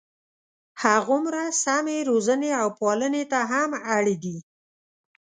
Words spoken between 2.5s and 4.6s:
او پالنې ته هم اړ دي.